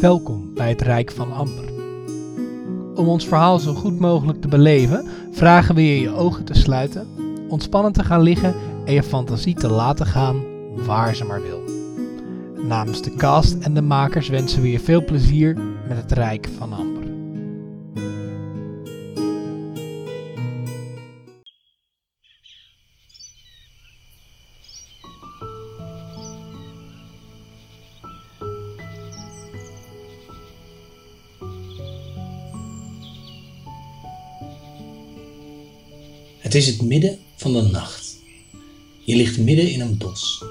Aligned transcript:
Welkom 0.00 0.54
bij 0.54 0.68
het 0.68 0.80
Rijk 0.80 1.10
van 1.10 1.32
Amber. 1.32 1.64
Om 2.94 3.08
ons 3.08 3.26
verhaal 3.26 3.58
zo 3.58 3.74
goed 3.74 3.98
mogelijk 3.98 4.40
te 4.40 4.48
beleven, 4.48 5.06
vragen 5.32 5.74
we 5.74 5.86
je 5.86 6.00
je 6.00 6.10
ogen 6.10 6.44
te 6.44 6.54
sluiten, 6.54 7.06
ontspannen 7.48 7.92
te 7.92 8.04
gaan 8.04 8.22
liggen 8.22 8.54
en 8.84 8.94
je 8.94 9.02
fantasie 9.02 9.54
te 9.54 9.68
laten 9.68 10.06
gaan 10.06 10.42
waar 10.86 11.14
ze 11.14 11.24
maar 11.24 11.42
wil. 11.42 11.62
Namens 12.66 13.02
de 13.02 13.14
cast 13.14 13.54
en 13.54 13.74
de 13.74 13.82
makers 13.82 14.28
wensen 14.28 14.62
we 14.62 14.70
je 14.70 14.80
veel 14.80 15.04
plezier 15.04 15.56
met 15.88 15.96
het 15.96 16.12
Rijk 16.12 16.48
van 16.58 16.72
Amber. 16.72 16.97
Het 36.48 36.56
is 36.56 36.66
het 36.66 36.82
midden 36.82 37.18
van 37.36 37.52
de 37.52 37.62
nacht. 37.62 38.16
Je 39.04 39.16
ligt 39.16 39.38
midden 39.38 39.70
in 39.70 39.80
een 39.80 39.98
bos. 39.98 40.44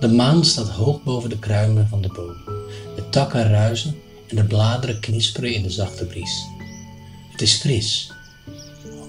De 0.00 0.08
maan 0.08 0.44
staat 0.44 0.68
hoog 0.68 1.02
boven 1.02 1.30
de 1.30 1.38
kruinen 1.38 1.88
van 1.88 2.02
de 2.02 2.08
boom. 2.08 2.36
De 2.96 3.08
takken 3.10 3.48
ruizen 3.48 3.96
en 4.28 4.36
de 4.36 4.44
bladeren 4.44 5.00
knisperen 5.00 5.54
in 5.54 5.62
de 5.62 5.70
zachte 5.70 6.04
bries. 6.04 6.44
Het 7.30 7.42
is 7.42 7.52
fris. 7.52 8.12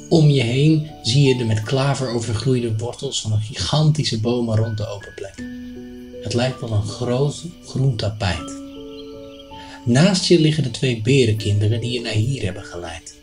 Om 0.09 0.29
je 0.29 0.41
heen 0.41 0.89
zie 1.03 1.27
je 1.27 1.37
de 1.37 1.43
met 1.43 1.63
klaver 1.63 2.09
overgroeide 2.09 2.77
wortels 2.77 3.21
van 3.21 3.31
een 3.31 3.41
gigantische 3.41 4.19
bomen 4.19 4.57
rond 4.57 4.77
de 4.77 4.87
open 4.87 5.13
plek. 5.15 5.43
Het 6.21 6.33
lijkt 6.33 6.59
wel 6.59 6.71
een 6.71 6.87
groot 6.87 7.43
groen 7.63 7.95
tapijt. 7.95 8.53
Naast 9.85 10.25
je 10.25 10.39
liggen 10.39 10.63
de 10.63 10.71
twee 10.71 11.01
berenkinderen 11.01 11.81
die 11.81 11.91
je 11.91 12.01
naar 12.01 12.13
hier 12.13 12.43
hebben 12.43 12.63
geleid. 12.63 13.15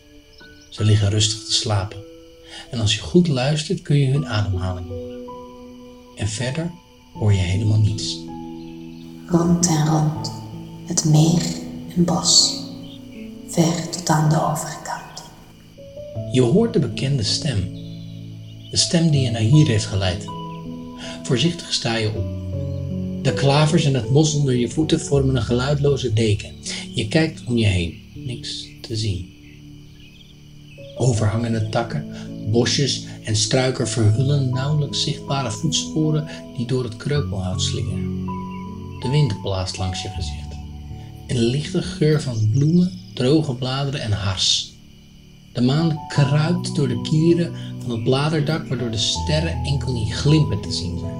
Ze 0.71 0.85
liggen 0.85 1.11
rustig 1.11 1.45
te 1.45 1.53
slapen. 1.53 2.12
En 2.71 2.81
als 2.81 2.95
je 2.95 3.01
goed 3.01 3.29
luistert 3.29 3.83
kun 3.83 3.99
je 3.99 4.13
hun 4.13 4.27
ademhaling 4.27 4.87
horen. 4.89 5.21
En 6.17 6.29
verder 6.29 6.71
hoor 7.13 7.33
je 7.33 7.39
helemaal 7.39 7.79
niets. 7.79 8.19
Rond 9.27 9.67
en 9.67 9.87
rond, 9.87 10.33
het 10.87 11.05
meer 11.05 11.43
en 11.97 12.05
bos, 12.05 12.61
ver 13.49 13.89
tot 13.91 14.09
aan 14.09 14.29
de 14.29 14.37
overkant. 14.37 15.23
Je 16.33 16.41
hoort 16.41 16.73
de 16.73 16.79
bekende 16.79 17.23
stem. 17.23 17.73
De 18.71 18.77
stem 18.77 19.11
die 19.11 19.21
je 19.21 19.31
naar 19.31 19.41
hier 19.41 19.67
heeft 19.67 19.87
geleid. 19.87 20.25
Voorzichtig 21.23 21.73
sta 21.73 21.97
je 21.97 22.09
op. 22.09 22.43
De 23.25 23.33
klavers 23.35 23.85
en 23.85 23.95
het 23.95 24.11
mos 24.11 24.35
onder 24.35 24.57
je 24.57 24.69
voeten 24.69 25.01
vormen 25.01 25.37
een 25.37 25.43
geluidloze 25.43 26.13
deken. 26.13 26.55
Je 26.95 27.09
kijkt 27.09 27.45
om 27.45 27.57
je 27.57 27.67
heen, 27.67 28.01
niks 28.15 28.67
te 28.81 28.97
zien. 28.97 29.31
Overhangende 30.97 31.69
takken, 31.69 32.07
bosjes 32.51 33.07
en 33.25 33.37
struiken 33.37 33.89
verhullen 33.89 34.51
nauwelijks 34.51 35.03
zichtbare 35.03 35.51
voetsporen 35.51 36.29
die 36.57 36.67
door 36.67 36.85
het 36.85 36.97
kreupelhout 36.97 37.63
slingeren. 37.63 38.25
De 39.01 39.09
wind 39.11 39.41
blaast 39.43 39.79
langs 39.79 40.03
je 40.03 40.09
gezicht. 40.09 40.57
Een 41.27 41.39
lichte 41.39 41.83
geur 41.83 42.23
van 42.23 42.51
bloemen, 42.53 42.93
droge 43.15 43.55
bladeren 43.55 44.01
en 44.01 44.13
hars. 44.13 44.73
De 45.53 45.61
maan 45.61 45.99
kruipt 46.09 46.75
door 46.75 46.89
de 46.89 47.01
kieren 47.01 47.53
van 47.81 47.91
het 47.91 48.05
bladerdak 48.05 48.69
waardoor 48.69 48.91
de 48.91 48.99
sterren 48.99 49.65
enkel 49.65 49.93
niet 49.93 50.15
glimpen 50.15 50.61
te 50.61 50.73
zien 50.73 50.99
zijn. 50.99 51.15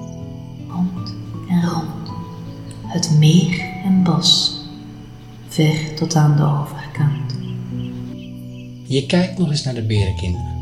Rond 0.69 1.13
en 1.49 1.69
rond, 1.69 2.09
het 2.87 3.11
meer 3.17 3.59
en 3.83 4.03
bos, 4.03 4.59
ver 5.47 5.95
tot 5.95 6.15
aan 6.15 6.35
de 6.35 6.43
overkant. 6.43 7.33
Je 8.87 9.05
kijkt 9.05 9.37
nog 9.37 9.49
eens 9.49 9.63
naar 9.63 9.73
de 9.73 9.85
berenkinderen. 9.85 10.52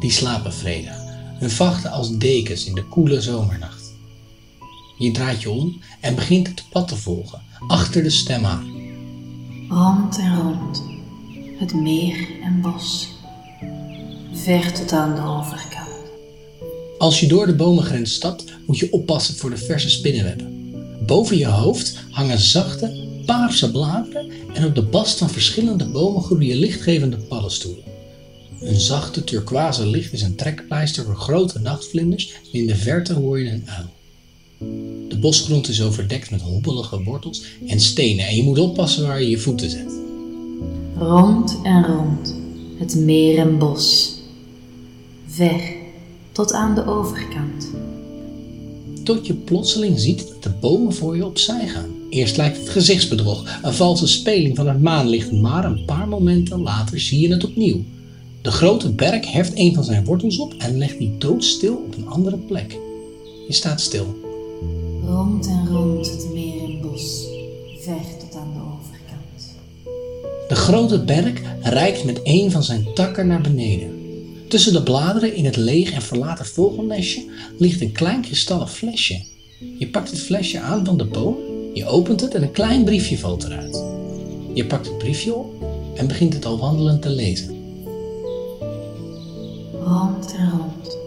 Die 0.00 0.10
slapen 0.10 0.52
vredig, 0.52 0.96
hun 1.38 1.50
vachten 1.50 1.90
als 1.90 2.16
dekens 2.16 2.64
in 2.64 2.74
de 2.74 2.84
koele 2.84 3.20
zomernacht. 3.20 3.92
Je 4.98 5.10
draait 5.10 5.42
je 5.42 5.50
om 5.50 5.80
en 6.00 6.14
begint 6.14 6.46
het 6.46 6.64
pad 6.70 6.88
te 6.88 6.96
volgen, 6.96 7.42
achter 7.66 8.02
de 8.02 8.10
stem 8.10 8.44
aan. 8.44 8.76
Rond 9.68 10.18
en 10.18 10.36
rond, 10.36 10.82
het 11.58 11.74
meer 11.74 12.28
en 12.42 12.60
bos, 12.60 13.08
ver 14.32 14.72
tot 14.72 14.92
aan 14.92 15.14
de 15.14 15.22
overkant. 15.22 15.88
Als 16.98 17.20
je 17.20 17.26
door 17.26 17.46
de 17.46 17.54
bomengrens 17.54 18.14
stapt, 18.14 18.44
moet 18.66 18.78
je 18.78 18.92
oppassen 18.92 19.36
voor 19.36 19.50
de 19.50 19.56
verse 19.56 19.90
spinnenwebben. 19.90 20.72
Boven 21.06 21.38
je 21.38 21.46
hoofd 21.46 21.96
hangen 22.10 22.38
zachte, 22.38 23.06
paarse 23.26 23.70
bladeren 23.70 24.30
en 24.54 24.64
op 24.64 24.74
de 24.74 24.82
bast 24.82 25.18
van 25.18 25.30
verschillende 25.30 25.86
bomen 25.90 26.22
groeien 26.22 26.56
lichtgevende 26.56 27.16
paddenstoelen. 27.16 27.87
Een 28.60 28.80
zachte 28.80 29.24
turquoise 29.24 29.86
licht 29.86 30.12
is 30.12 30.22
een 30.22 30.34
trekpleister 30.34 31.04
voor 31.04 31.16
grote 31.16 31.58
nachtvlinders 31.58 32.32
en 32.52 32.58
in 32.58 32.66
de 32.66 32.76
verte 32.76 33.12
hoor 33.12 33.40
je 33.40 33.50
een 33.50 33.68
uil. 33.68 33.96
De 35.08 35.18
bosgrond 35.18 35.68
is 35.68 35.82
overdekt 35.82 36.30
met 36.30 36.40
hobbelige 36.40 37.02
wortels 37.02 37.42
en 37.66 37.80
stenen 37.80 38.26
en 38.26 38.36
je 38.36 38.42
moet 38.42 38.58
oppassen 38.58 39.06
waar 39.06 39.22
je 39.22 39.28
je 39.28 39.38
voeten 39.38 39.70
zet. 39.70 39.92
Rond 40.98 41.58
en 41.62 41.84
rond, 41.84 42.34
het 42.78 42.96
meer 42.96 43.38
en 43.38 43.58
bos, 43.58 44.16
ver 45.26 45.60
tot 46.32 46.52
aan 46.52 46.74
de 46.74 46.86
overkant. 46.86 47.70
Tot 49.04 49.26
je 49.26 49.34
plotseling 49.34 50.00
ziet 50.00 50.28
dat 50.28 50.42
de 50.42 50.50
bomen 50.60 50.94
voor 50.94 51.16
je 51.16 51.26
opzij 51.26 51.68
gaan. 51.68 51.90
Eerst 52.10 52.36
lijkt 52.36 52.58
het 52.58 52.68
gezichtsbedrog, 52.68 53.58
een 53.62 53.72
valse 53.72 54.06
speling 54.06 54.56
van 54.56 54.68
het 54.68 54.80
maanlicht, 54.80 55.32
maar 55.32 55.64
een 55.64 55.84
paar 55.84 56.08
momenten 56.08 56.60
later 56.60 57.00
zie 57.00 57.20
je 57.20 57.32
het 57.32 57.44
opnieuw. 57.44 57.84
De 58.42 58.50
grote 58.50 58.92
berk 58.92 59.26
heft 59.26 59.52
een 59.54 59.74
van 59.74 59.84
zijn 59.84 60.04
wortels 60.04 60.38
op 60.38 60.54
en 60.58 60.78
legt 60.78 60.98
die 60.98 61.14
doodstil 61.18 61.74
op 61.74 61.96
een 61.96 62.08
andere 62.08 62.36
plek. 62.36 62.78
Je 63.46 63.52
staat 63.54 63.80
stil. 63.80 64.06
Rond 65.06 65.46
en 65.46 65.68
rond 65.68 66.10
het 66.10 66.32
meer 66.32 66.64
en 66.64 66.80
bos, 66.80 67.26
ver 67.80 68.00
tot 68.18 68.34
aan 68.36 68.52
de 68.52 68.60
overkant. 68.60 69.56
De 70.48 70.54
grote 70.54 71.04
berk 71.04 71.42
reikt 71.62 72.04
met 72.04 72.20
een 72.22 72.50
van 72.50 72.62
zijn 72.62 72.86
takken 72.94 73.26
naar 73.26 73.40
beneden. 73.40 73.90
Tussen 74.48 74.72
de 74.72 74.82
bladeren 74.82 75.34
in 75.34 75.44
het 75.44 75.56
leeg 75.56 75.90
en 75.90 76.02
verlaten 76.02 76.46
vogelnestje 76.46 77.24
ligt 77.58 77.80
een 77.80 77.92
klein 77.92 78.20
kristallen 78.20 78.68
flesje. 78.68 79.22
Je 79.78 79.88
pakt 79.88 80.10
het 80.10 80.20
flesje 80.20 80.60
aan 80.60 80.84
van 80.84 80.98
de 80.98 81.04
boom, 81.04 81.36
je 81.74 81.86
opent 81.86 82.20
het 82.20 82.34
en 82.34 82.42
een 82.42 82.52
klein 82.52 82.84
briefje 82.84 83.18
valt 83.18 83.44
eruit. 83.44 83.84
Je 84.54 84.66
pakt 84.66 84.86
het 84.86 84.98
briefje 84.98 85.34
op 85.34 85.64
en 85.94 86.06
begint 86.06 86.32
het 86.32 86.44
al 86.44 86.58
wandelend 86.58 87.02
te 87.02 87.10
lezen. 87.10 87.57
Rond 89.88 90.34
en 90.34 90.50
rond, 90.50 90.98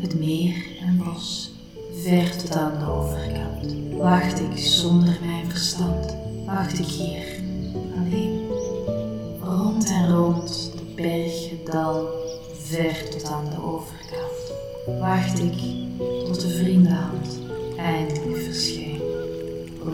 het 0.00 0.18
meer 0.18 0.54
en 0.80 1.02
bos, 1.04 1.50
ver 2.02 2.36
tot 2.36 2.56
aan 2.56 2.78
de 2.78 2.90
overkant. 2.90 3.74
Wacht 3.96 4.40
ik 4.40 4.58
zonder 4.58 5.18
mijn 5.24 5.50
verstand, 5.50 6.16
wacht 6.46 6.78
ik 6.78 6.86
hier, 6.86 7.42
alleen. 7.98 8.46
Rond 9.42 9.90
en 9.90 10.14
rond, 10.14 10.72
de 10.76 11.02
berg, 11.02 11.50
het 11.50 11.72
dal, 11.72 12.06
ver 12.58 13.10
tot 13.10 13.24
aan 13.24 13.50
de 13.50 13.62
overkant. 13.62 14.52
Wacht 15.00 15.38
ik 15.38 15.58
tot 16.24 16.40
de 16.40 16.48
vriendenhand 16.48 17.38
eindelijk 17.76 18.36
verschijnt. 18.36 19.02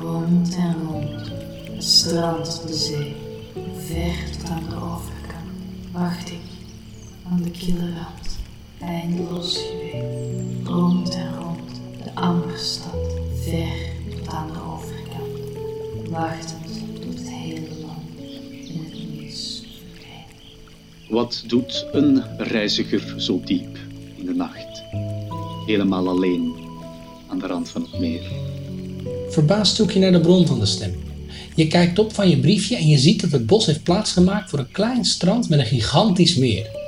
Rond 0.00 0.56
en 0.56 0.76
rond, 0.88 1.30
het 1.72 1.84
strand, 1.84 2.62
de 2.66 2.74
zee, 2.74 3.16
ver 3.76 4.38
tot 4.38 4.50
aan 4.50 4.64
de 4.68 4.74
overkant. 4.74 5.50
Wacht 5.92 6.30
ik 6.30 6.49
de 7.42 7.50
kille 7.50 7.92
rand, 7.94 8.38
eindeloos 8.80 9.58
geweest. 9.58 10.66
Rond 10.68 11.14
en 11.14 11.36
rond, 11.38 11.80
de 12.04 12.14
amberstad, 12.14 13.20
ver 13.44 13.68
tot 14.10 14.28
aan 14.28 14.46
de 14.52 14.60
overkant. 14.62 15.58
Wachtend 16.10 17.00
tot 17.00 17.18
het 17.18 17.28
hele 17.28 17.68
land 17.80 18.20
in 18.64 18.84
het 18.84 19.20
niets 19.20 19.62
verdwijnt. 19.64 21.08
Wat 21.08 21.44
doet 21.46 21.86
een 21.92 22.22
reiziger 22.38 23.14
zo 23.16 23.40
diep 23.44 23.78
in 24.16 24.26
de 24.26 24.34
nacht? 24.34 24.82
Helemaal 25.66 26.08
alleen 26.08 26.54
aan 27.28 27.38
de 27.38 27.46
rand 27.46 27.68
van 27.68 27.82
het 27.82 28.00
meer. 28.00 28.22
Verbaasd 29.28 29.76
zoek 29.76 29.90
je 29.90 29.98
naar 29.98 30.12
de 30.12 30.20
bron 30.20 30.46
van 30.46 30.58
de 30.58 30.66
stem. 30.66 30.94
Je 31.54 31.66
kijkt 31.66 31.98
op 31.98 32.14
van 32.14 32.28
je 32.28 32.38
briefje 32.38 32.76
en 32.76 32.86
je 32.86 32.98
ziet 32.98 33.20
dat 33.20 33.30
het 33.30 33.46
bos 33.46 33.66
heeft 33.66 33.82
plaatsgemaakt 33.82 34.50
voor 34.50 34.58
een 34.58 34.70
klein 34.70 35.04
strand 35.04 35.48
met 35.48 35.58
een 35.58 35.66
gigantisch 35.66 36.36
meer. 36.36 36.79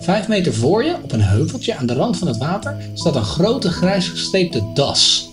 Vijf 0.00 0.28
meter 0.28 0.54
voor 0.54 0.84
je, 0.84 0.96
op 1.02 1.12
een 1.12 1.22
heuveltje 1.22 1.76
aan 1.76 1.86
de 1.86 1.94
rand 1.94 2.16
van 2.16 2.28
het 2.28 2.36
water, 2.36 2.90
staat 2.94 3.16
een 3.16 3.24
grote 3.24 3.70
grijs 3.70 4.08
gestreepte 4.08 4.70
das. 4.74 5.30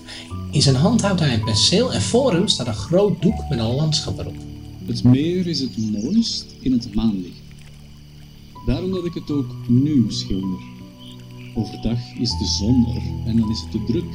In 0.51 0.61
zijn 0.61 0.75
hand 0.75 1.01
houdt 1.01 1.19
hij 1.19 1.33
een 1.33 1.43
penseel 1.43 1.93
en 1.93 2.01
voor 2.01 2.33
hem 2.33 2.47
staat 2.47 2.67
een 2.67 2.73
groot 2.73 3.21
doek 3.21 3.49
met 3.49 3.59
een 3.59 3.75
landschap 3.75 4.19
erop. 4.19 4.35
Het 4.85 5.03
meer 5.03 5.47
is 5.47 5.59
het 5.59 5.77
mooist 5.77 6.45
in 6.59 6.71
het 6.71 6.95
maanlicht. 6.95 7.41
Daarom 8.65 8.91
dat 8.91 9.05
ik 9.05 9.13
het 9.13 9.31
ook 9.31 9.55
nu 9.67 10.05
schilder. 10.07 10.59
Overdag 11.55 11.99
is 12.19 12.29
de 12.29 12.45
zon 12.45 12.87
er 12.95 13.29
en 13.29 13.37
dan 13.37 13.51
is 13.51 13.59
het 13.59 13.71
te 13.71 13.83
druk. 13.87 14.13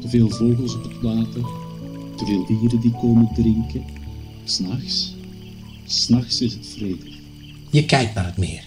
Te 0.00 0.08
veel 0.08 0.28
vogels 0.28 0.74
op 0.74 0.82
het 0.82 1.00
water, 1.02 1.42
te 2.16 2.24
veel 2.24 2.46
dieren 2.46 2.80
die 2.80 2.92
komen 2.92 3.28
drinken, 3.34 3.84
S'nachts? 4.44 5.14
S'nachts 5.86 6.40
is 6.40 6.52
het 6.52 6.66
vredig. 6.66 7.14
Je 7.70 7.84
kijkt 7.84 8.14
naar 8.14 8.24
het 8.24 8.36
meer. 8.36 8.64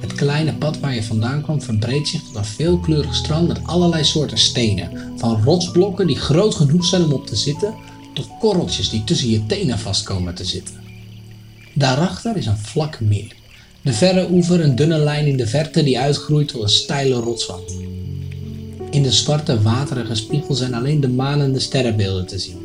Het 0.00 0.14
kleine 0.14 0.54
pad 0.54 0.80
waar 0.80 0.94
je 0.94 1.02
vandaan 1.02 1.42
kwam 1.42 1.62
verbreedt 1.62 2.08
zich 2.08 2.22
tot 2.22 2.34
een 2.34 2.44
veelkleurig 2.44 3.14
strand 3.14 3.48
met 3.48 3.60
allerlei 3.62 4.04
soorten 4.04 4.38
stenen. 4.38 5.12
Van 5.16 5.42
rotsblokken 5.42 6.06
die 6.06 6.16
groot 6.16 6.54
genoeg 6.54 6.84
zijn 6.84 7.04
om 7.04 7.12
op 7.12 7.26
te 7.26 7.36
zitten, 7.36 7.74
tot 8.14 8.28
korreltjes 8.40 8.90
die 8.90 9.04
tussen 9.04 9.30
je 9.30 9.46
tenen 9.46 9.78
vast 9.78 10.02
komen 10.02 10.34
te 10.34 10.44
zitten. 10.44 10.74
Daarachter 11.74 12.36
is 12.36 12.46
een 12.46 12.58
vlak 12.58 13.00
meer. 13.00 13.32
De 13.82 13.92
verre 13.92 14.28
oever 14.30 14.60
een 14.60 14.76
dunne 14.76 14.98
lijn 14.98 15.26
in 15.26 15.36
de 15.36 15.46
verte 15.46 15.82
die 15.82 15.98
uitgroeit 15.98 16.48
tot 16.48 16.62
een 16.62 16.68
steile 16.68 17.14
rotswand. 17.14 17.76
In 18.90 19.02
de 19.02 19.12
zwarte 19.12 19.62
waterige 19.62 20.14
spiegel 20.14 20.54
zijn 20.54 20.74
alleen 20.74 21.00
de 21.00 21.08
maan 21.08 21.40
en 21.40 21.52
de 21.52 21.60
sterrenbeelden 21.60 22.26
te 22.26 22.38
zien. 22.38 22.58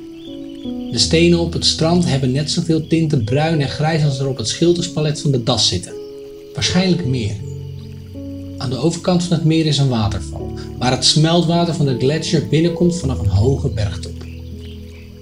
De 0.91 0.97
stenen 0.97 1.39
op 1.39 1.53
het 1.53 1.65
strand 1.65 2.05
hebben 2.05 2.31
net 2.31 2.51
zoveel 2.51 2.87
tinten 2.87 3.23
bruin 3.23 3.61
en 3.61 3.69
grijs 3.69 4.03
als 4.03 4.19
er 4.19 4.27
op 4.27 4.37
het 4.37 4.47
schilderspalet 4.47 5.21
van 5.21 5.31
de 5.31 5.43
das 5.43 5.67
zitten. 5.67 5.98
Waarschijnlijk 6.53 7.05
meer. 7.05 7.35
Aan 8.57 8.69
de 8.69 8.77
overkant 8.77 9.23
van 9.23 9.37
het 9.37 9.45
meer 9.45 9.65
is 9.65 9.77
een 9.77 9.89
waterval, 9.89 10.53
waar 10.77 10.91
het 10.91 11.05
smeltwater 11.05 11.73
van 11.73 11.85
de 11.85 11.97
gletsjer 11.97 12.47
binnenkomt 12.47 12.99
vanaf 12.99 13.19
een 13.19 13.27
hoge 13.27 13.69
bergtop. 13.69 14.23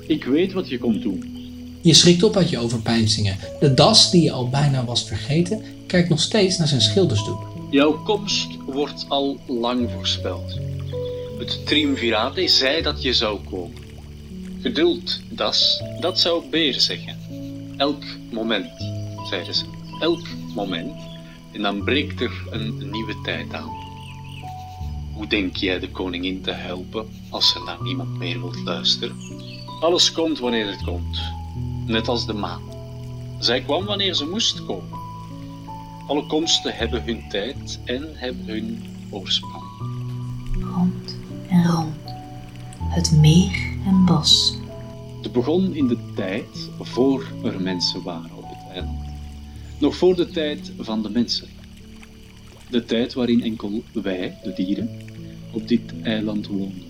Ik 0.08 0.24
weet 0.24 0.54
wat 0.54 0.70
je 0.70 0.78
komt 0.78 1.02
doen. 1.02 1.36
Je 1.82 1.94
schrikt 1.94 2.24
op 2.24 2.36
uit 2.36 2.50
je 2.50 2.58
overpeinzingen. 2.58 3.38
De 3.60 3.74
das, 3.74 4.12
die 4.12 4.24
je 4.24 4.32
al 4.32 4.50
bijna 4.50 4.86
was 4.86 5.04
vergeten, 5.04 5.62
kijkt 5.88 6.10
nog 6.10 6.20
steeds 6.20 6.58
naar 6.58 6.68
zijn 6.68 6.82
schildersdoek. 6.82 7.48
Jouw 7.70 8.04
komst 8.04 8.48
wordt 8.66 9.06
al 9.08 9.38
lang 9.48 9.90
voorspeld. 9.92 10.60
Het 11.38 11.66
triumvirate 11.66 12.48
zei 12.48 12.82
dat 12.82 13.02
je 13.02 13.14
zou 13.14 13.40
komen. 13.50 13.86
Geduld, 14.62 15.20
das, 15.30 15.82
dat 16.00 16.20
zou 16.20 16.44
Beer 16.50 16.82
zeggen. 16.82 17.18
Elk 17.78 18.04
moment, 18.32 18.70
zeiden 19.30 19.54
ze. 19.54 19.64
Elk 20.00 20.28
moment. 20.56 20.92
En 21.58 21.64
dan 21.64 21.84
breekt 21.84 22.22
er 22.22 22.48
een 22.50 22.90
nieuwe 22.92 23.22
tijd 23.22 23.54
aan. 23.54 23.70
Hoe 25.14 25.28
denk 25.28 25.56
jij 25.56 25.80
de 25.80 25.92
koningin 25.92 26.42
te 26.42 26.52
helpen 26.52 27.08
als 27.30 27.52
ze 27.52 27.64
naar 27.66 27.78
niemand 27.82 28.18
meer 28.18 28.40
wilt 28.40 28.64
luisteren? 28.64 29.16
Alles 29.80 30.12
komt 30.12 30.40
wanneer 30.40 30.68
het 30.68 30.84
komt, 30.84 31.22
net 31.86 32.08
als 32.08 32.26
de 32.26 32.34
maan. 32.34 32.62
Zij 33.40 33.62
kwam 33.62 33.86
wanneer 33.86 34.14
ze 34.14 34.26
moest 34.26 34.66
komen. 34.66 35.00
Alle 36.08 36.28
komsten 36.28 36.76
hebben 36.76 37.04
hun 37.04 37.30
tijd 37.30 37.80
en 37.86 38.12
hebben 38.14 38.46
hun 38.46 38.84
oorsprong. 39.10 39.66
Rond 40.76 41.18
en 41.50 41.66
rond. 41.68 42.14
Het 42.80 43.12
meer 43.12 43.78
en 43.86 44.06
bos. 44.06 44.58
Het 45.22 45.32
begon 45.32 45.76
in 45.76 45.88
de 45.88 45.98
tijd 46.16 46.70
voor 46.80 47.26
er 47.44 47.62
mensen 47.62 48.04
waren 48.04 48.32
op 48.36 48.46
het 48.48 48.74
eiland. 48.74 49.07
Nog 49.80 49.96
voor 49.96 50.16
de 50.16 50.30
tijd 50.30 50.72
van 50.80 51.02
de 51.02 51.10
mensen. 51.10 51.48
De 52.70 52.86
tijd 52.86 53.14
waarin 53.14 53.44
enkel 53.44 53.84
wij, 53.94 54.38
de 54.44 54.54
dieren, 54.54 54.90
op 55.52 55.68
dit 55.68 55.82
eiland 56.04 56.48
woonden. 56.48 56.84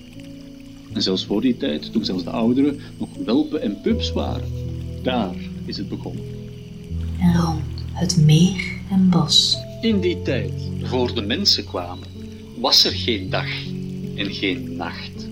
En 0.94 1.02
zelfs 1.02 1.26
voor 1.26 1.42
die 1.42 1.58
tijd, 1.58 1.92
toen 1.92 2.06
zelfs 2.06 2.24
de 2.24 2.30
ouderen 2.30 2.80
nog 2.98 3.10
welpen 3.26 3.62
en 3.62 3.82
pups 3.82 4.12
waren, 4.12 4.52
daar 5.04 5.36
is 5.66 5.78
het 5.78 5.90
begonnen. 5.90 6.24
En 7.20 7.36
rond. 7.36 7.62
Het 7.94 8.18
meer 8.18 8.80
en 8.90 9.10
bos. 9.10 9.58
In 9.82 10.00
die 10.00 10.22
tijd, 10.22 10.54
voor 10.84 11.16
de 11.16 11.22
mensen 11.22 11.66
kwamen, 11.66 12.08
was 12.58 12.86
er 12.86 12.92
geen 12.92 13.30
dag 13.30 13.50
en 14.16 14.34
geen 14.34 14.76
nacht. 14.76 15.28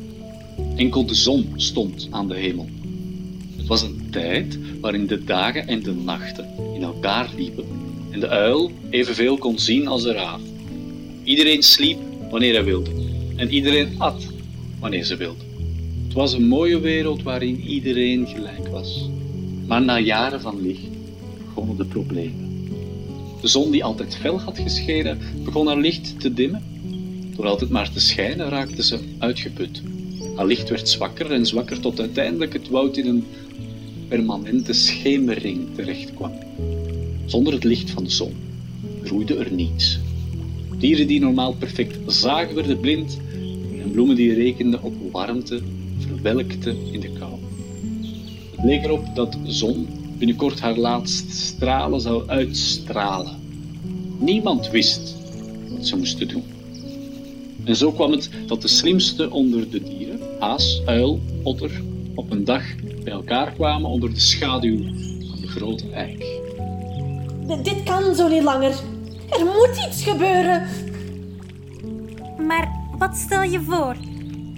Enkel 0.75 1.06
de 1.06 1.16
zon 1.16 1.54
stond 1.56 2.08
aan 2.12 2.28
de 2.28 2.36
hemel. 2.36 2.69
Het 3.58 3.68
was 3.68 3.81
een 3.81 4.08
tijd 4.12 4.60
waarin 4.81 5.08
de 5.08 5.24
dagen 5.24 5.68
en 5.68 5.84
de 5.84 5.94
nachten 5.94 6.55
elkaar 6.86 7.30
liepen 7.36 7.66
en 8.12 8.20
de 8.20 8.28
uil 8.28 8.72
evenveel 8.90 9.38
kon 9.38 9.60
zien 9.60 9.88
als 9.88 10.04
de 10.04 10.12
raaf. 10.12 10.42
Iedereen 11.24 11.64
sliep 11.64 12.00
wanneer 12.30 12.54
hij 12.54 12.64
wilde 12.64 12.92
en 13.36 13.50
iedereen 13.50 13.96
at 13.98 14.28
wanneer 14.80 15.04
ze 15.04 15.16
wilde. 15.16 15.44
Het 16.04 16.14
was 16.14 16.34
een 16.34 16.48
mooie 16.48 16.80
wereld 16.80 17.24
waarin 17.24 17.60
iedereen 17.60 18.28
gelijk 18.28 18.68
was. 18.68 19.10
Maar 19.68 19.82
na 19.82 20.00
jaren 20.00 20.42
van 20.42 20.62
licht 20.62 20.88
begonnen 21.46 21.78
de 21.78 21.86
problemen. 21.86 22.70
De 23.42 23.48
zon 23.48 23.72
die 23.72 23.84
altijd 23.84 24.16
fel 24.16 24.40
had 24.40 24.60
geschenen, 24.60 25.20
begon 25.44 25.68
haar 25.68 25.78
licht 25.78 26.20
te 26.20 26.34
dimmen. 26.34 26.64
Door 27.36 27.46
altijd 27.46 27.70
maar 27.70 27.92
te 27.92 28.00
schijnen 28.00 28.50
raakte 28.50 28.84
ze 28.84 29.00
uitgeput. 29.20 29.82
Haar 30.36 30.46
licht 30.46 30.70
werd 30.70 30.90
zwakker 30.90 31.32
en 31.32 31.46
zwakker 31.46 31.80
tot 31.80 32.00
uiteindelijk 32.00 32.54
het 32.54 32.70
woud 32.70 32.98
in 32.98 33.08
een 33.08 33.26
permanente 34.15 34.73
schemering 34.73 35.75
terechtkwam. 35.75 36.31
Zonder 37.25 37.53
het 37.53 37.63
licht 37.63 37.89
van 37.89 38.03
de 38.03 38.09
zon 38.09 38.33
groeide 39.03 39.35
er 39.35 39.51
niets. 39.51 40.00
Dieren 40.77 41.07
die 41.07 41.19
normaal 41.19 41.53
perfect 41.53 42.13
zagen 42.13 42.56
werden 42.56 42.79
blind 42.79 43.17
en 43.81 43.91
bloemen 43.91 44.15
die 44.15 44.33
rekenden 44.33 44.83
op 44.83 44.94
warmte 45.12 45.62
verwelkten 46.00 46.77
in 46.91 47.00
de 47.00 47.09
kou. 47.09 47.33
Het 48.56 48.65
leek 48.65 48.83
erop 48.83 49.15
dat 49.15 49.31
de 49.31 49.51
zon 49.51 49.88
binnenkort 50.17 50.59
haar 50.59 50.77
laatste 50.77 51.31
stralen 51.31 52.01
zou 52.01 52.27
uitstralen. 52.27 53.35
Niemand 54.19 54.69
wist 54.69 55.15
wat 55.69 55.88
ze 55.88 55.97
moesten 55.97 56.27
doen. 56.27 56.44
En 57.63 57.75
zo 57.75 57.91
kwam 57.91 58.12
het 58.12 58.29
dat 58.47 58.62
de 58.62 58.67
slimste 58.67 59.31
onder 59.31 59.69
de 59.69 59.83
dieren, 59.83 60.19
haas, 60.39 60.81
uil, 60.85 61.19
otter, 61.44 61.71
op 62.15 62.31
een 62.31 62.44
dag 62.44 62.63
bij 63.03 63.13
elkaar 63.13 63.51
kwamen 63.51 63.89
onder 63.89 64.13
de 64.13 64.19
schaduw 64.19 64.77
van 65.29 65.41
de 65.41 65.47
grote 65.47 65.89
eik. 65.91 66.25
Dit 67.63 67.83
kan 67.83 68.15
zo 68.15 68.27
niet 68.27 68.44
langer. 68.44 68.71
Er 69.29 69.45
moet 69.45 69.85
iets 69.88 70.03
gebeuren. 70.03 70.67
Maar 72.47 72.71
wat 72.97 73.15
stel 73.15 73.44
je 73.44 73.62
voor? 73.62 73.95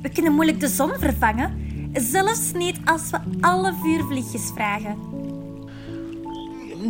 We 0.01 0.09
kunnen 0.09 0.33
moeilijk 0.33 0.59
de 0.59 0.67
zon 0.67 0.91
vervangen, 0.97 1.53
zelfs 1.93 2.51
niet 2.53 2.79
als 2.85 3.09
we 3.09 3.17
alle 3.41 3.73
vuurvliegjes 3.83 4.51
vragen. 4.55 4.97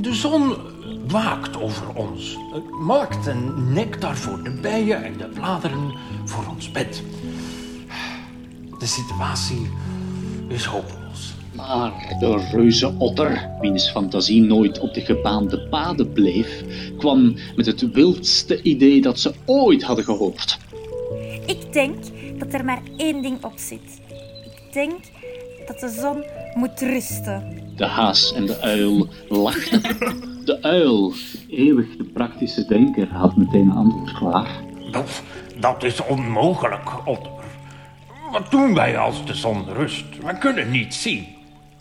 De 0.01 0.13
zon 0.13 0.55
waakt 1.07 1.61
over 1.61 1.93
ons, 1.93 2.37
maakt 2.81 3.25
een 3.25 3.73
nectar 3.73 4.17
voor 4.17 4.43
de 4.43 4.51
bijen 4.61 5.03
en 5.03 5.17
de 5.17 5.27
bladeren 5.27 5.93
voor 6.25 6.45
ons 6.49 6.71
bed. 6.71 7.03
De 8.79 8.85
situatie 8.85 9.69
is 10.47 10.65
hopeloos. 10.65 11.33
Maar 11.55 12.15
de 12.19 12.47
reuze 12.51 12.94
otter, 12.97 13.49
wiens 13.59 13.89
fantasie 13.89 14.41
nooit 14.41 14.79
op 14.79 14.93
de 14.93 15.01
gebaande 15.01 15.60
paden 15.60 16.13
bleef, 16.13 16.63
kwam 16.98 17.36
met 17.55 17.65
het 17.65 17.91
wildste 17.91 18.62
idee 18.62 19.01
dat 19.01 19.19
ze 19.19 19.33
ooit 19.45 19.83
hadden 19.83 20.05
gehoord. 20.05 20.57
Ik 21.45 21.74
denk 21.74 21.95
dat 22.39 22.53
er 22.53 22.65
maar 22.65 22.81
één 22.98 23.22
ding 23.22 23.43
op 23.43 23.53
zit. 23.55 24.01
Ik 24.43 24.74
denk 24.74 25.00
dat 25.67 25.79
de 25.79 25.89
zon 25.89 26.24
moet 26.53 26.81
rusten. 26.81 27.62
De 27.75 27.86
haas 27.86 28.33
en 28.33 28.45
de 28.45 28.62
uil 28.62 29.07
lachten. 29.29 29.81
De 30.45 30.62
uil, 30.62 31.13
eeuwig 31.50 31.98
de 31.98 32.03
praktische 32.03 32.65
denker, 32.65 33.07
had 33.07 33.36
meteen 33.36 33.69
een 33.69 33.72
antwoord 33.72 34.12
klaar. 34.13 34.63
Dat, 34.91 35.24
dat 35.60 35.83
is 35.83 36.05
onmogelijk, 36.05 37.07
Otter. 37.07 37.37
Wat 38.31 38.51
doen 38.51 38.74
wij 38.74 38.98
als 38.98 39.25
de 39.25 39.34
zon 39.34 39.65
rust? 39.74 40.05
We 40.22 40.38
kunnen 40.38 40.72
niet 40.72 40.93
zien. 40.93 41.27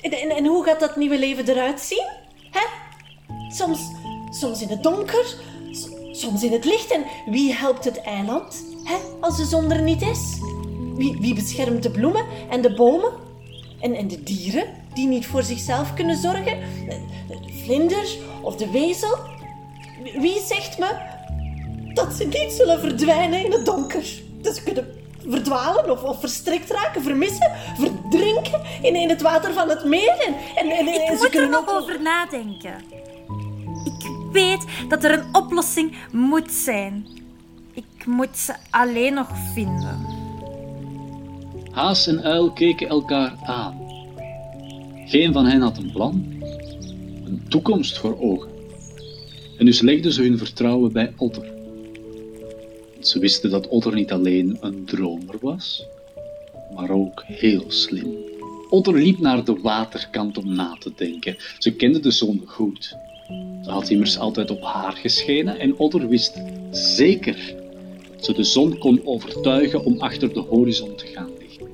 En, 0.01 0.31
en, 0.31 0.47
hoe 0.47 0.65
gaat 0.65 0.81
dat 0.81 0.97
nieuwe 0.97 1.19
leven 1.19 1.49
eruit 1.49 1.81
zien? 1.81 2.07
Hè? 2.51 2.67
Soms, 3.49 3.81
soms 4.31 4.63
in 4.63 4.69
het 4.69 4.83
donker, 4.83 5.37
soms 6.13 6.43
in 6.43 6.53
het 6.53 6.65
licht. 6.65 6.91
En 6.91 7.05
wie 7.27 7.55
helpt 7.55 7.85
het 7.85 8.01
eiland 8.01 8.65
hè? 8.85 8.97
als 9.21 9.37
de 9.37 9.45
zon 9.45 9.73
er 9.73 9.83
niet 9.83 10.03
is? 10.03 10.39
Wie, 10.95 11.17
wie 11.21 11.35
beschermt 11.35 11.83
de 11.83 11.91
bloemen 11.91 12.25
en 12.51 12.63
de 12.63 12.75
bomen? 12.75 13.13
En, 13.81 13.95
en 13.95 14.09
de 14.09 14.23
dieren 14.23 14.67
die 14.95 15.07
niet 15.07 15.27
voor 15.27 15.43
zichzelf 15.43 15.95
kunnen 15.95 16.17
zorgen? 16.17 16.59
De 17.29 17.63
vlinder 17.65 18.07
of 18.43 18.57
de 18.57 18.71
wezel? 18.71 19.19
Wie 20.19 20.41
zegt 20.41 20.79
me 20.79 20.91
dat 21.95 22.13
ze 22.13 22.25
niet 22.25 22.53
zullen 22.53 22.81
verdwijnen 22.81 23.45
in 23.45 23.53
het 23.53 23.67
donker? 23.67 24.05
Ze 24.43 24.63
kunnen 24.65 25.06
verdwalen 25.29 25.91
of, 25.91 26.03
of 26.03 26.21
verstrikt 26.21 26.71
raken, 26.71 27.03
vermissen, 27.03 27.53
verdrinken 27.79 28.61
in, 28.83 28.95
in 28.95 29.09
het 29.09 29.23
water 29.23 29.53
van 29.53 29.69
het 29.69 29.85
meer. 29.85 30.17
En, 30.27 30.35
en, 30.55 30.71
en, 30.71 30.87
Ik 30.87 30.95
ze 30.95 31.13
moet 31.13 31.25
er 31.25 31.31
kunnen 31.31 31.51
nog 31.51 31.69
ook... 31.69 31.81
over 31.81 32.03
nadenken. 32.03 32.75
Ik 33.85 34.11
weet 34.33 34.65
dat 34.89 35.05
er 35.05 35.13
een 35.13 35.35
oplossing 35.35 35.97
moet 36.13 36.53
zijn. 36.53 37.07
Ik 37.73 38.07
moet 38.07 38.37
ze 38.37 38.55
alleen 38.71 39.15
nog 39.15 39.29
vinden. 39.55 40.07
Haas 41.71 42.07
en 42.07 42.23
uil 42.23 42.53
keken 42.53 42.89
elkaar 42.89 43.35
aan. 43.45 43.85
Geen 45.07 45.33
van 45.33 45.47
hen 45.47 45.61
had 45.61 45.77
een 45.77 45.93
plan, 45.93 46.35
een 47.25 47.43
toekomst 47.49 47.99
voor 47.99 48.21
ogen. 48.21 48.51
En 49.59 49.65
dus 49.65 49.81
legden 49.81 50.13
ze 50.13 50.23
hun 50.23 50.39
vertrouwen 50.39 50.93
bij 50.93 51.13
Otter. 51.17 51.56
Ze 53.07 53.19
wisten 53.19 53.51
dat 53.51 53.69
Otter 53.69 53.95
niet 53.95 54.13
alleen 54.13 54.57
een 54.61 54.85
dromer 54.85 55.35
was, 55.41 55.87
maar 56.75 56.91
ook 56.91 57.23
heel 57.27 57.65
slim. 57.69 58.17
Otter 58.71 58.95
liep 58.95 59.19
naar 59.19 59.45
de 59.45 59.61
waterkant 59.61 60.39
om 60.39 60.55
na 60.55 60.77
te 60.79 60.93
denken. 60.97 61.37
Ze 61.59 61.73
kende 61.75 62.01
de 62.01 62.11
zon 62.11 62.43
goed. 62.47 62.97
Ze 63.63 63.71
had 63.71 63.91
immers 63.91 64.19
altijd 64.19 64.51
op 64.51 64.63
haar 64.63 64.93
geschenen 64.93 65.59
en 65.59 65.79
Otter 65.79 66.09
wist 66.09 66.43
zeker 66.71 67.55
dat 68.11 68.25
ze 68.25 68.33
de 68.33 68.45
zon 68.45 68.79
kon 68.79 69.01
overtuigen 69.05 69.85
om 69.85 70.01
achter 70.01 70.33
de 70.33 70.41
horizon 70.41 70.97
te 70.97 71.07
gaan 71.07 71.31
liggen. 71.39 71.69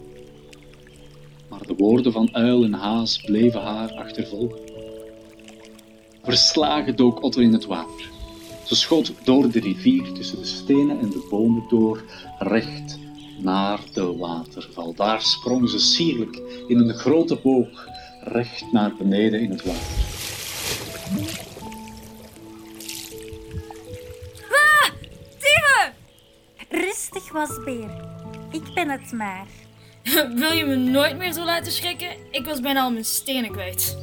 Maar 1.49 1.67
de 1.67 1.75
woorden 1.75 2.13
van 2.13 2.35
uil 2.35 2.65
en 2.65 2.73
haas 2.73 3.21
bleven 3.21 3.61
haar 3.61 3.93
achtervolgen. 3.93 4.61
Verslagen 6.23 6.97
dook 6.97 7.23
Otter 7.23 7.43
in 7.43 7.53
het 7.53 7.65
water. 7.65 8.11
Ze 8.65 8.75
schoot 8.75 9.13
door 9.25 9.51
de 9.51 9.61
rivier 9.61 10.13
tussen 10.13 10.39
de 10.39 10.47
stenen 10.47 11.01
en 11.01 11.11
de 11.11 11.27
bomen 11.31 11.65
door, 11.69 12.03
recht 12.39 12.99
naar 13.39 13.81
de 13.93 14.17
waterval. 14.17 14.95
Daar 14.95 15.23
sprong 15.23 15.69
ze 15.69 15.79
sierlijk 15.79 16.41
in 16.69 16.79
een 16.79 16.95
grote 16.95 17.37
boog 17.37 17.87
recht 18.25 18.73
naar 18.73 18.95
beneden 18.99 19.41
in 19.41 19.51
het 19.51 19.65
water. 19.65 20.11
Dieven! 25.39 25.95
Rustig, 26.69 27.33
wasbeer. 27.33 27.91
Ik 28.51 28.75
ben 28.75 28.91
het 28.91 29.13
maar. 29.13 29.47
Wil 30.35 30.53
je 30.53 30.65
me 30.65 30.77
nooit 30.77 31.17
meer 31.17 31.33
zo 31.33 31.45
laten 31.45 31.73
schrikken? 31.73 32.11
Ik 32.31 32.45
was 32.45 32.61
bijna 32.61 32.83
al 32.83 32.91
mijn 32.91 33.05
stenen 33.05 33.51
kwijt. 33.51 33.97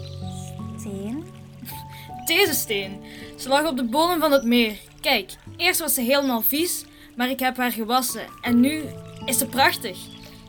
Steen? 0.79 1.23
Deze 2.25 2.53
steen. 2.53 3.01
Ze 3.39 3.49
lag 3.49 3.67
op 3.67 3.77
de 3.77 3.83
bodem 3.83 4.19
van 4.19 4.31
het 4.31 4.43
meer. 4.43 4.77
Kijk, 5.01 5.31
eerst 5.57 5.79
was 5.79 5.93
ze 5.93 6.01
helemaal 6.01 6.41
vies, 6.41 6.85
maar 7.15 7.29
ik 7.29 7.39
heb 7.39 7.57
haar 7.57 7.71
gewassen. 7.71 8.27
En 8.41 8.59
nu 8.59 8.83
is 9.25 9.37
ze 9.37 9.45
prachtig. 9.45 9.97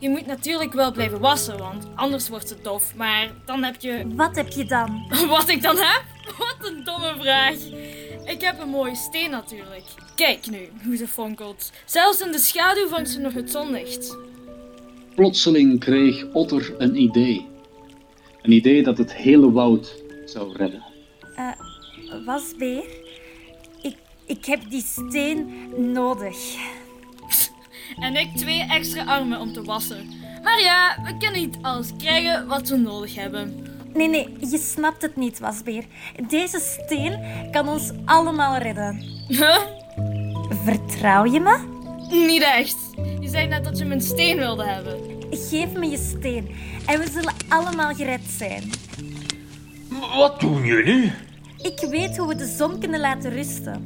Je 0.00 0.08
moet 0.08 0.26
natuurlijk 0.26 0.72
wel 0.72 0.92
blijven 0.92 1.20
wassen, 1.20 1.58
want 1.58 1.86
anders 1.94 2.28
wordt 2.28 2.48
ze 2.48 2.56
dof. 2.62 2.94
Maar 2.94 3.32
dan 3.44 3.62
heb 3.62 3.80
je... 3.80 4.04
Wat 4.16 4.36
heb 4.36 4.48
je 4.48 4.64
dan? 4.64 5.06
Wat 5.28 5.48
ik 5.48 5.62
dan 5.62 5.76
heb? 5.76 6.02
Wat 6.38 6.70
een 6.70 6.84
domme 6.84 7.14
vraag. 7.18 7.54
Ik 8.24 8.40
heb 8.40 8.60
een 8.60 8.68
mooie 8.68 8.94
steen 8.94 9.30
natuurlijk. 9.30 9.84
Kijk 10.14 10.50
nu 10.50 10.68
hoe 10.84 10.96
ze 10.96 11.08
fonkelt. 11.08 11.72
Zelfs 11.84 12.20
in 12.20 12.32
de 12.32 12.38
schaduw 12.38 12.88
vangt 12.88 13.10
ze 13.10 13.18
nog 13.18 13.32
het 13.32 13.50
zonlicht. 13.50 14.16
Plotseling 15.14 15.80
kreeg 15.80 16.24
Otter 16.32 16.74
een 16.78 16.96
idee. 16.96 17.46
Een 18.42 18.52
idee 18.52 18.82
dat 18.82 18.98
het 18.98 19.14
hele 19.14 19.52
woud 19.52 20.02
zou 20.24 20.56
redden. 20.56 20.82
Eh, 21.36 21.69
wasbeer? 22.24 22.84
Ik, 23.82 23.96
ik 24.26 24.44
heb 24.44 24.60
die 24.68 24.82
steen 24.82 25.68
nodig. 25.92 26.56
En 27.98 28.16
ik 28.16 28.36
twee 28.36 28.60
extra 28.60 29.04
armen 29.04 29.40
om 29.40 29.52
te 29.52 29.62
wassen. 29.62 30.08
Maar 30.42 30.60
ja, 30.60 30.96
we 31.04 31.16
kunnen 31.16 31.40
niet 31.40 31.58
alles 31.62 31.90
krijgen 31.98 32.46
wat 32.46 32.68
we 32.68 32.76
nodig 32.76 33.14
hebben. 33.14 33.66
Nee, 33.94 34.08
nee, 34.08 34.36
je 34.50 34.58
snapt 34.58 35.02
het 35.02 35.16
niet, 35.16 35.38
wasbeer. 35.38 35.84
Deze 36.28 36.60
steen 36.60 37.20
kan 37.50 37.68
ons 37.68 37.92
allemaal 38.04 38.56
redden. 38.56 39.04
Huh? 39.28 39.58
Vertrouw 40.64 41.24
je 41.24 41.40
me? 41.40 41.78
Niet 42.10 42.42
echt. 42.42 42.76
Je 43.20 43.28
zei 43.28 43.46
net 43.46 43.64
dat 43.64 43.78
je 43.78 43.84
mijn 43.84 44.00
steen 44.00 44.36
wilde 44.36 44.64
hebben. 44.64 44.98
Geef 45.30 45.72
me 45.72 45.86
je 45.86 45.96
steen 45.96 46.50
en 46.86 46.98
we 46.98 47.10
zullen 47.10 47.34
allemaal 47.48 47.94
gered 47.94 48.24
zijn. 48.38 48.70
Wat 50.16 50.40
doen 50.40 50.64
jullie? 50.64 51.12
Ik 51.62 51.86
weet 51.90 52.16
hoe 52.16 52.28
we 52.28 52.34
de 52.34 52.54
zon 52.56 52.78
kunnen 52.78 53.00
laten 53.00 53.30
rusten. 53.30 53.84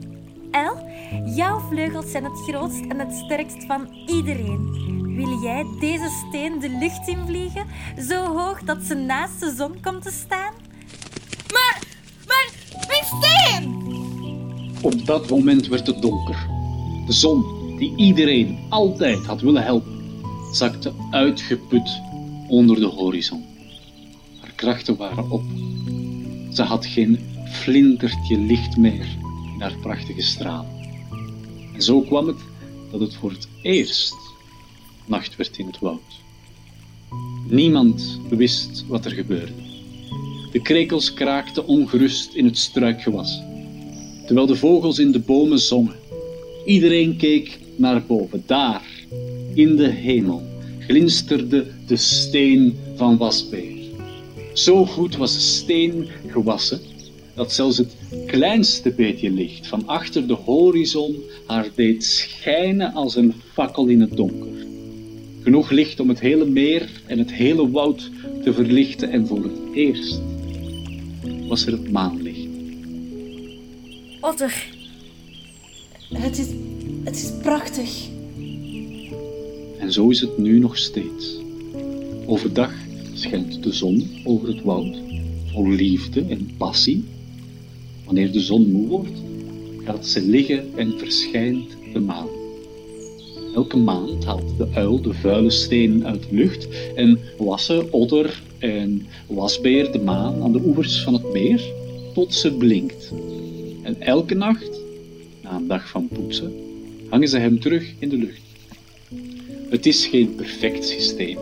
El, 0.50 0.88
jouw 1.24 1.58
vleugels 1.58 2.10
zijn 2.10 2.24
het 2.24 2.38
grootst 2.48 2.80
en 2.88 2.98
het 2.98 3.12
sterkst 3.24 3.64
van 3.66 3.88
iedereen. 4.06 4.82
Wil 5.16 5.42
jij 5.42 5.66
deze 5.80 6.24
steen 6.28 6.60
de 6.60 6.68
lucht 6.68 7.08
invliegen, 7.08 7.66
zo 8.08 8.36
hoog 8.36 8.62
dat 8.62 8.82
ze 8.82 8.94
naast 8.94 9.40
de 9.40 9.54
zon 9.56 9.80
komt 9.80 10.02
te 10.02 10.10
staan? 10.10 10.52
Maar, 11.52 11.82
maar, 12.26 12.50
mijn 12.88 13.04
steen! 13.04 13.82
Op 14.82 15.06
dat 15.06 15.30
moment 15.30 15.66
werd 15.66 15.86
het 15.86 16.02
donker. 16.02 16.46
De 17.06 17.12
zon, 17.12 17.44
die 17.78 17.96
iedereen 17.96 18.58
altijd 18.68 19.26
had 19.26 19.40
willen 19.40 19.62
helpen, 19.62 20.02
zakte 20.52 20.92
uitgeput 21.10 22.00
onder 22.48 22.76
de 22.76 22.86
horizon. 22.86 23.44
Haar 24.40 24.52
krachten 24.54 24.96
waren 24.96 25.30
op. 25.30 25.42
Ze 26.52 26.62
had 26.62 26.86
geen 26.86 27.33
flintertje 27.52 28.38
licht 28.38 28.76
meer 28.76 29.06
in 29.54 29.60
haar 29.60 29.76
prachtige 29.82 30.22
straal. 30.22 30.66
En 31.74 31.82
zo 31.82 32.00
kwam 32.00 32.26
het 32.26 32.40
dat 32.90 33.00
het 33.00 33.14
voor 33.14 33.30
het 33.30 33.48
eerst 33.62 34.14
nacht 35.06 35.36
werd 35.36 35.58
in 35.58 35.66
het 35.66 35.78
woud. 35.78 36.22
Niemand 37.48 38.20
wist 38.28 38.84
wat 38.88 39.04
er 39.04 39.10
gebeurde. 39.10 39.52
De 40.52 40.62
krekels 40.62 41.14
kraakten 41.14 41.66
ongerust 41.66 42.34
in 42.34 42.44
het 42.44 42.58
struikgewas, 42.58 43.40
terwijl 44.26 44.46
de 44.46 44.56
vogels 44.56 44.98
in 44.98 45.12
de 45.12 45.18
bomen 45.18 45.58
zongen. 45.58 45.96
Iedereen 46.64 47.16
keek 47.16 47.58
naar 47.76 48.02
boven. 48.06 48.42
Daar, 48.46 48.84
in 49.54 49.76
de 49.76 49.88
hemel, 49.88 50.42
glinsterde 50.78 51.66
de 51.86 51.96
steen 51.96 52.78
van 52.96 53.16
wasbeer. 53.16 53.72
Zo 54.52 54.86
goed 54.86 55.16
was 55.16 55.34
de 55.34 55.40
steen 55.40 56.08
gewassen 56.26 56.80
dat 57.34 57.52
zelfs 57.52 57.78
het 57.78 57.96
kleinste 58.26 58.90
beetje 58.90 59.30
licht 59.30 59.66
van 59.66 59.86
achter 59.86 60.26
de 60.26 60.34
horizon 60.34 61.16
haar 61.46 61.68
deed 61.74 62.04
schijnen 62.04 62.92
als 62.92 63.16
een 63.16 63.34
fakkel 63.52 63.86
in 63.86 64.00
het 64.00 64.16
donker. 64.16 64.66
Genoeg 65.42 65.70
licht 65.70 66.00
om 66.00 66.08
het 66.08 66.20
hele 66.20 66.44
meer 66.44 66.90
en 67.06 67.18
het 67.18 67.32
hele 67.32 67.70
woud 67.70 68.10
te 68.42 68.52
verlichten 68.52 69.10
en 69.10 69.26
voor 69.26 69.42
het 69.42 69.58
eerst 69.74 70.20
was 71.48 71.66
er 71.66 71.72
het 71.72 71.90
maanlicht. 71.92 72.46
Otter, 74.20 74.66
Het 76.12 76.38
is, 76.38 76.46
het 77.04 77.16
is 77.16 77.32
prachtig. 77.42 78.08
En 79.78 79.92
zo 79.92 80.08
is 80.08 80.20
het 80.20 80.38
nu 80.38 80.58
nog 80.58 80.78
steeds. 80.78 81.36
Overdag 82.26 82.72
schijnt 83.14 83.62
de 83.62 83.72
zon 83.72 84.10
over 84.24 84.48
het 84.48 84.62
woud, 84.62 84.96
vol 85.52 85.68
liefde 85.68 86.24
en 86.28 86.54
passie. 86.56 87.04
Wanneer 88.04 88.32
de 88.32 88.40
zon 88.40 88.72
moe 88.72 88.88
wordt, 88.88 89.22
gaat 89.84 90.06
ze 90.06 90.22
liggen 90.22 90.64
en 90.76 90.98
verschijnt 90.98 91.76
de 91.92 92.00
maan. 92.00 92.28
Elke 93.54 93.76
maand 93.76 94.24
haalt 94.24 94.56
de 94.58 94.68
uil 94.74 95.00
de 95.00 95.12
vuile 95.12 95.50
stenen 95.50 96.06
uit 96.06 96.22
de 96.22 96.36
lucht 96.36 96.68
en 96.94 97.18
wassen 97.38 97.92
otter 97.92 98.42
en 98.58 99.06
wasbeer 99.26 99.92
de 99.92 99.98
maan 99.98 100.42
aan 100.42 100.52
de 100.52 100.60
oevers 100.64 101.02
van 101.02 101.12
het 101.12 101.32
meer 101.32 101.62
tot 102.14 102.34
ze 102.34 102.52
blinkt. 102.52 103.12
En 103.82 104.00
elke 104.00 104.34
nacht, 104.34 104.80
na 105.42 105.56
een 105.56 105.66
dag 105.66 105.88
van 105.88 106.08
poetsen, 106.08 106.52
hangen 107.08 107.28
ze 107.28 107.38
hem 107.38 107.60
terug 107.60 107.92
in 107.98 108.08
de 108.08 108.16
lucht. 108.16 108.42
Het 109.68 109.86
is 109.86 110.06
geen 110.06 110.34
perfect 110.34 110.84
systeem. 110.84 111.38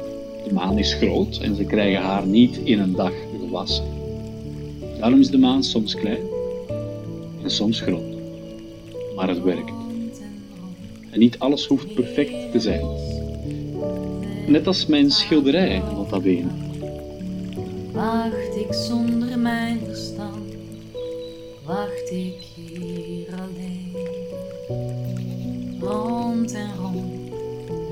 De 0.49 0.53
maan 0.53 0.79
is 0.79 0.95
groot 0.95 1.39
en 1.39 1.57
ze 1.57 1.65
krijgen 1.65 2.03
haar 2.03 2.27
niet 2.27 2.61
in 2.65 2.79
een 2.79 2.95
dag 2.95 3.13
gewassen. 3.41 3.85
Daarom 4.99 5.21
is 5.21 5.31
de 5.31 5.39
maan 5.39 5.65
soms 5.65 5.95
klein 5.95 6.32
en 7.43 7.51
soms 7.51 7.81
groot. 7.81 8.15
Maar 9.15 9.29
het 9.29 9.43
werkt. 9.43 9.73
En 11.11 11.19
niet 11.19 11.39
alles 11.39 11.67
hoeft 11.67 11.95
perfect 11.95 12.53
te 12.53 12.61
zijn. 12.61 12.87
Net 14.47 14.67
als 14.67 14.87
mijn 14.87 15.11
schilderij, 15.11 15.79
nota 15.79 16.21
bene. 16.21 16.49
Wacht 17.93 18.57
ik 18.57 18.73
zonder 18.73 19.39
mijn 19.39 19.79
verstand, 19.85 20.55
wacht 21.65 22.11
ik 22.11 22.35
hier 22.55 23.27
alleen. 23.41 23.97
Rond 25.81 26.53
en 26.53 26.71
rond, 26.81 27.31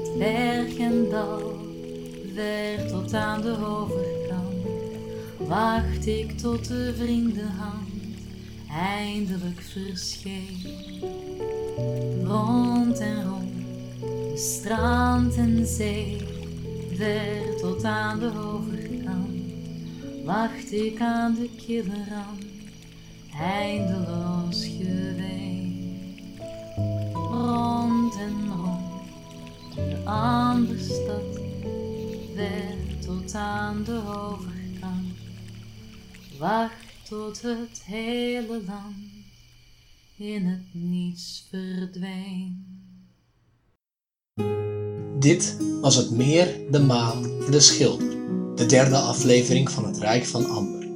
het 0.02 0.18
berg 0.18 0.78
en 0.78 1.06
dal, 1.10 1.52
ver 2.34 2.86
tot 2.86 3.14
aan 3.14 3.40
de 3.40 3.56
overkant. 3.66 4.66
Wacht 5.36 6.06
ik 6.06 6.38
tot 6.38 6.68
de 6.68 6.94
vriendenhand 6.96 7.89
eindelijk 8.78 9.60
verscheen. 9.60 10.58
Rond 12.24 12.98
en 12.98 13.24
rond, 13.24 13.52
de 14.00 14.36
strand 14.36 15.34
en 15.34 15.66
zee, 15.66 16.16
ver 16.94 17.56
tot 17.60 17.84
aan 17.84 18.18
de 18.18 18.32
overkant 18.38 18.90
wacht 20.30 20.72
ik 20.72 21.00
aan 21.00 21.34
de 21.34 21.50
kille 21.56 22.04
eindeloos 23.38 24.64
geween. 24.64 26.18
Rond 27.12 28.14
en 28.14 28.48
rond, 28.48 29.04
de 29.74 30.10
andere 30.10 30.78
stad, 30.78 31.40
ver 32.34 32.74
tot 33.00 33.34
aan 33.34 33.84
de 33.84 34.02
overkant. 34.06 35.14
Wacht 36.38 36.89
tot 37.10 37.42
het 37.42 37.82
hele 37.84 38.62
land 38.66 38.96
in 40.16 40.46
het 40.46 40.64
niets 40.72 41.46
verdween. 41.50 42.66
Dit 45.18 45.56
was 45.80 45.94
het 45.94 46.10
meer, 46.10 46.60
de 46.70 46.78
maan 46.78 47.24
en 47.24 47.50
de 47.50 47.60
schilder. 47.60 48.08
de 48.54 48.66
derde 48.66 48.96
aflevering 48.96 49.70
van 49.70 49.86
Het 49.86 49.98
Rijk 49.98 50.24
van 50.24 50.50
Amber. 50.50 50.88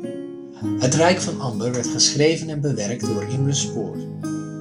Het 0.78 0.94
Rijk 0.94 1.21
van 1.21 1.40
Amber 1.40 1.73
werd 1.73 1.87
geschreven 1.87 2.49
en 2.49 2.61
bewerkt 2.61 3.06
door 3.06 3.25
Imre 3.25 3.54
Spoor, 3.54 3.97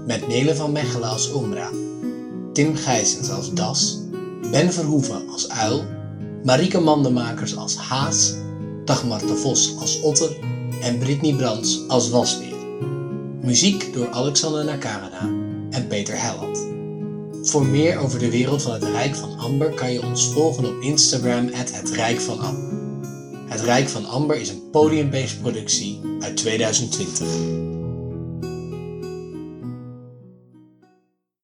met 0.05 0.27
Nele 0.27 0.55
van 0.55 0.72
Mechelen 0.72 1.10
als 1.10 1.31
Omra, 1.31 1.69
Tim 2.53 2.75
Gijsens 2.75 3.29
als 3.29 3.53
Das, 3.53 4.00
Ben 4.51 4.74
Verhoeven 4.74 5.29
als 5.29 5.50
Uil, 5.50 5.86
Marieke 6.43 6.79
Mandenmakers 6.79 7.55
als 7.55 7.75
Haas, 7.75 8.33
Dagmar 8.86 9.19
de 9.19 9.36
Vos 9.36 9.75
als 9.79 10.01
Otter 10.01 10.52
en 10.83 10.97
Britney 10.97 11.33
Brands 11.33 11.87
als 11.87 12.09
Wasbeer. 12.09 12.55
Muziek 13.41 13.93
door 13.93 14.09
Alexander 14.09 14.65
Nakarada 14.65 15.29
en 15.69 15.87
Peter 15.87 16.21
Helland. 16.21 16.67
Voor 17.47 17.65
meer 17.65 17.97
over 17.97 18.19
de 18.19 18.29
wereld 18.29 18.61
van 18.61 18.73
het 18.73 18.83
Rijk 18.83 19.15
van 19.15 19.37
Amber 19.37 19.73
kan 19.73 19.93
je 19.93 20.03
ons 20.03 20.27
volgen 20.27 20.65
op 20.65 20.81
Instagram 20.81 21.49
het 21.51 21.89
Rijk 21.89 22.19
van 22.19 22.39
Amber. 22.39 22.73
Het 23.47 23.61
Rijk 23.61 23.89
van 23.89 24.05
Amber 24.05 24.35
is 24.35 24.49
een 24.49 24.69
podiumbased 24.71 25.41
productie 25.41 25.99
uit 26.19 26.37
2020. 26.37 27.72